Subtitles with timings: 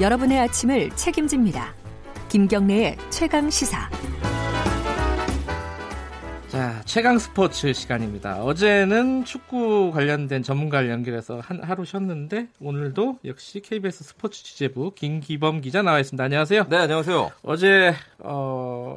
[0.00, 1.74] 여러분의 아침을 책임집니다.
[2.28, 3.88] 김경래의 최강 시사.
[6.86, 8.42] 자, 최강 스포츠 시간입니다.
[8.42, 15.82] 어제는 축구 관련된 전문가를 연결해서 한, 하루 쉬었는데 오늘도 역시 KBS 스포츠 취재부 김기범 기자
[15.82, 16.22] 나와 있습니다.
[16.24, 16.66] 안녕하세요.
[16.70, 17.32] 네, 안녕하세요.
[17.42, 18.96] 어제 어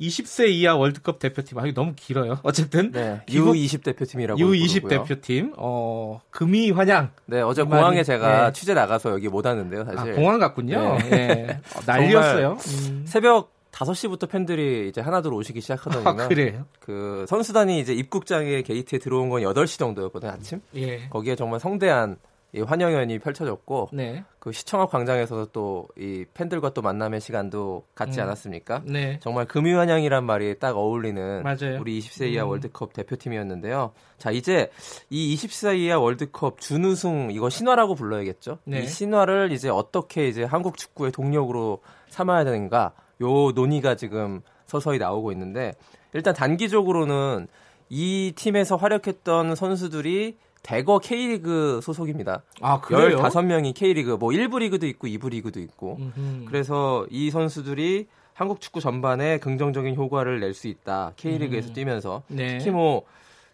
[0.00, 2.38] 20세 이하 월드컵 대표팀 아 이거 너무 길어요.
[2.42, 7.10] 어쨌든 네, U20 대표팀이라고 U20 대표팀 어 금이 환영.
[7.26, 8.52] 네, 어제 공항에 제가 네.
[8.52, 10.12] 취재 나가서 여기 못 왔는데요, 사실.
[10.12, 10.98] 아, 공항 갔군요.
[10.98, 11.10] 네.
[11.10, 11.60] 네.
[11.74, 12.58] 어, 난리였어요.
[12.68, 13.04] 음.
[13.06, 16.08] 새벽 5시부터 팬들이 이제 하나둘 오시기 시작하더니요.
[16.08, 16.66] 아, 그래요?
[16.78, 20.60] 그 선수단이 이제 입국장에 게이트에 들어온 건 8시 정도였거든요, 아침.
[20.74, 21.08] 예.
[21.08, 22.16] 거기에 정말 성대한
[22.54, 24.24] 이 환영연이 펼쳐졌고 네.
[24.38, 28.24] 그 시청 앞 광장에서도 또 이 팬들과 또 만남의 시간도 갖지 음.
[28.24, 28.82] 않았습니까?
[28.84, 29.18] 네.
[29.22, 31.80] 정말 금이 환영이란 말이 딱 어울리는 맞아요.
[31.80, 32.50] 우리 20세 이하 음.
[32.50, 33.92] 월드컵 대표팀이었는데요.
[34.18, 34.70] 자 이제
[35.10, 38.58] 이 20세 이하 월드컵 준우승 이거 신화라고 불러야겠죠.
[38.64, 38.80] 네.
[38.82, 45.32] 이 신화를 이제 어떻게 이제 한국 축구의 동력으로 삼아야 되는가 요 논의가 지금 서서히 나오고
[45.32, 45.72] 있는데
[46.14, 47.48] 일단 단기적으로는
[47.88, 52.42] 이 팀에서 활약했던 선수들이 대거 K리그 소속입니다.
[52.60, 53.18] 아, 그래요?
[53.18, 55.96] 15명이 K리그, 뭐 1부 리그도 있고 2부 리그도 있고.
[55.98, 56.44] 음흠.
[56.46, 61.12] 그래서 이 선수들이 한국 축구 전반에 긍정적인 효과를 낼 수 있다.
[61.16, 61.74] K리그에서 음.
[61.74, 62.22] 뛰면서.
[62.28, 62.58] 네.
[62.58, 63.02] 특히 뭐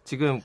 [0.03, 0.39] 지금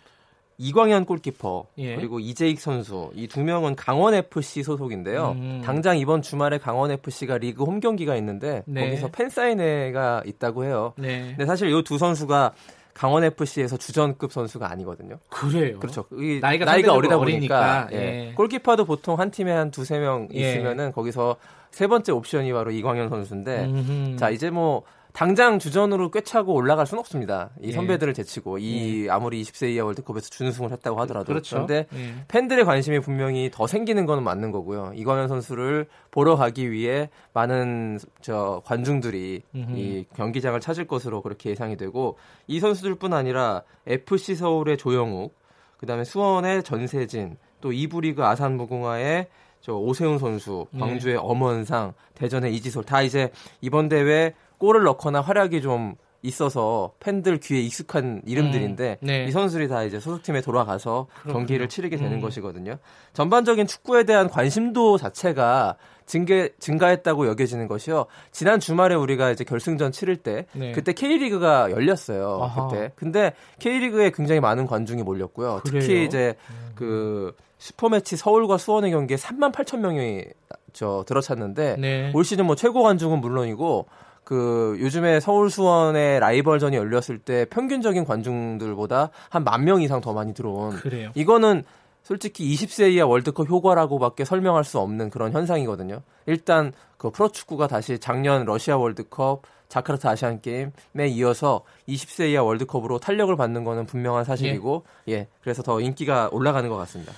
[0.58, 1.97] 이광현 골키퍼 예.
[1.97, 5.33] 그리고 이재익 선수 이 두 명은 강원 FC 소속인데요.
[5.36, 5.62] 음.
[5.64, 8.84] 당장 이번 주말에 강원 FC가 리그 홈 경기가 있는데 네.
[8.84, 10.92] 거기서 팬 사인회가 있다고 해요.
[10.97, 11.28] 네.
[11.30, 12.52] 근데 사실 이 두 선수가
[12.94, 15.19] 강원 FC에서 주전급 선수가 아니거든요.
[15.28, 15.80] 그래요.
[15.80, 16.05] 그렇죠.
[16.12, 18.32] 이 나이가, 나이가 어리다 보니까 예.
[18.36, 20.52] 골키퍼도 보통 한 팀에 한 두세 명 예.
[20.52, 21.34] 있으면은 거기서
[21.72, 24.16] 세 번째 옵션이 바로 이광현 선수인데 음흠.
[24.16, 24.82] 자 이제 뭐
[25.15, 27.51] 당장 주전으로 꿰차고 올라갈 수는 없습니다.
[27.62, 27.73] 이 예.
[27.73, 29.11] 선배들을 제치고 이 예.
[29.11, 31.55] 아무리 20세 이하 월드컵에서 준우승을 했다고 하더라도 그렇죠.
[31.55, 32.25] 그런데 예.
[32.27, 34.91] 팬들의 관심이 분명히 더 생기는 건 맞는 거고요.
[34.97, 39.78] 이광현 선수를 보러 가기 위해 많은 저 관중들이 음흠.
[39.78, 42.19] 이 경기장을 찾을 것으로 그렇게 예상이 되고
[42.49, 45.33] 이 선수들뿐 아니라 FC 서울의 조영욱,
[45.78, 49.28] 그다음에 수원의 전세진, 또 이부리그 아산 무궁화의
[49.61, 50.81] 저 오세훈 선수, 네.
[50.81, 53.31] 광주의 엄원상, 대전의 이지솔 다 이제
[53.62, 59.25] 이번 대회 골을 넣거나 활약이 좀 있어서 팬들 귀에 익숙한 이름들인데 음, 네.
[59.26, 61.34] 이 선수들이 다 이제 소속팀에 돌아가서 그렇군요.
[61.34, 62.20] 경기를 치르게 되는 음.
[62.22, 62.78] 것이거든요.
[63.12, 65.76] 전반적인 축구에 대한 관심도 자체가
[66.06, 68.06] 증가, 증가했다고 여겨지는 것이요.
[68.32, 70.72] 지난 주말에 우리가 이제 결승전 치를 때 네.
[70.72, 72.41] 그때 K리그가 열렸어요.
[72.43, 72.69] 아하.
[72.69, 72.93] 그때.
[72.94, 75.60] 근데 K리그에 굉장히 많은 관중이 몰렸고요.
[75.64, 75.81] 그래요?
[75.81, 76.72] 특히 이제 음.
[76.75, 80.25] 그 슈퍼매치 서울과 수원의 경기에 3만 8천 명이
[80.72, 82.12] 저 들어찼는데 네.
[82.14, 83.87] 올 시즌 뭐 최고 관중은 물론이고
[84.25, 90.35] 그 요즘에 서울 수원의 라이벌전이 열렸을 때 평균적인 관중들보다 한 만 명 이상 더 많이
[90.35, 91.11] 들어온 그래요.
[91.15, 91.65] 이거는
[92.03, 96.03] 솔직히 20세 이하 월드컵 효과라고밖에 설명할 수 없는 그런 현상이거든요.
[96.27, 103.35] 일단 그 프로축구가 다시 작년 러시아 월드컵, 자카르타 아시안 게임에 이어서 20세 이하 월드컵으로 탄력을
[103.37, 105.29] 받는 거는 분명한 사실이고 예.
[105.43, 107.12] 그래서 더 인기가 올라가는 것 같습니다.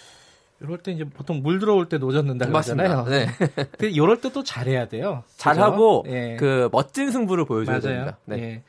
[0.60, 3.04] 이럴 때 이제 보통 물 들어올 때 노젓는다 그러잖아요.
[3.04, 3.26] 네.
[3.54, 5.22] 근데 이럴 때 또 잘해야 돼요.
[5.36, 6.04] 잘하고?
[6.08, 6.36] 예.
[6.38, 7.82] 그 멋진 승부를 보여줘야 맞아요.
[7.94, 8.18] 됩니다.
[8.24, 8.36] 네.
[8.42, 8.62] 예.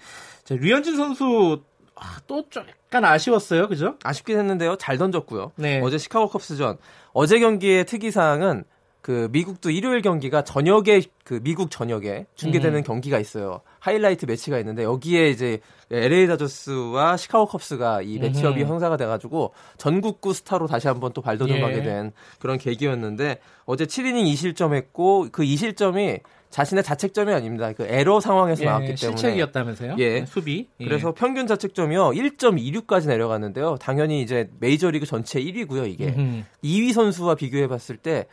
[0.43, 1.61] 자, 류현진 선수
[1.95, 3.95] 아, 또좀 약간 아쉬웠어요, 그죠?
[4.03, 4.75] 아쉽긴 했는데요.
[4.77, 5.51] 잘 던졌고요.
[5.55, 5.81] 네.
[5.81, 6.77] 어제 시카고 컵스전
[7.13, 8.63] 어제 경기의 특이사항은
[9.01, 12.83] 그 미국도 일요일 경기가 저녁에 그 미국 저녁에 중계되는 음.
[12.83, 13.61] 경기가 있어요.
[13.79, 15.59] 하이라이트 매치가 있는데 여기에 이제
[15.91, 18.71] LA 다저스와 시카고 컵스가 이 매치업이 음흠.
[18.71, 21.83] 형사가 돼가지고 전국구 스타로 다시 한번 또 발돋움하게 예.
[21.83, 27.71] 된 그런 계기였는데 어제 7이닝 2실점했고 그 2실점이 자신의 자책점이 아닙니다.
[27.73, 29.95] 그 에러 상황에서 예, 나왔기 때문에 실책이었다면서요?
[29.99, 30.19] 예.
[30.21, 30.69] 네, 수비.
[30.79, 30.85] 예.
[30.85, 33.77] 그래서 평균 자책점이요 1.26까지 내려갔는데요.
[33.79, 35.89] 당연히 이제 메이저리그 전체 1위고요.
[35.89, 36.43] 이게 음흠.
[36.63, 38.27] 2위 선수와 비교해 봤을 때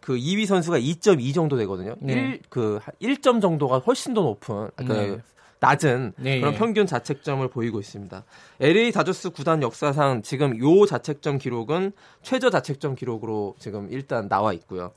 [0.00, 1.94] 그 2위 선수가 2.2 정도 되거든요.
[2.00, 2.12] 네.
[2.12, 5.18] 1, 그 1점 정도가 훨씬 더 높은 그 네.
[5.60, 6.58] 낮은 네, 그런 예.
[6.58, 8.22] 평균 자책점을 보이고 있습니다.
[8.60, 14.92] LA 다저스 구단 역사상 지금 요 자책점 기록은 최저 자책점 기록으로 지금 일단 나와 있고요.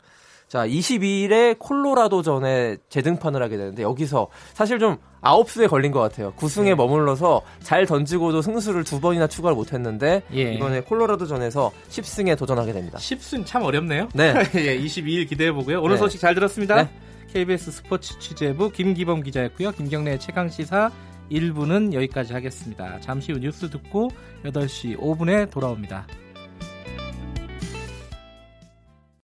[0.48, 6.32] 자, 22일에 콜로라도전에 재등판을 하게 되는데 여기서 사실 좀 아홉수에 걸린 것 같아요.
[6.38, 6.76] 9승에 네.
[6.76, 10.54] 머물러서 잘 던지고도 승수를 두 번이나 추가를 못했는데 예.
[10.54, 12.98] 이번에 콜로라도전에서 10승에 도전하게 됩니다.
[12.98, 14.08] 10승 참 어렵네요.
[14.14, 14.34] 네.
[14.56, 15.82] 예, 22일 기대해 보고요.
[15.82, 15.98] 오늘 네.
[15.98, 16.84] 소식 잘 들었습니다.
[16.84, 16.90] 네.
[17.34, 19.72] KBS 스포츠 취재부 김기범 기자였고요.
[19.72, 20.92] 김경래 최강 시사
[21.30, 23.02] 1부는 여기까지 하겠습니다.
[23.02, 24.10] 잠시 후 뉴스 듣고
[24.46, 26.08] 8시 5분에 돌아옵니다.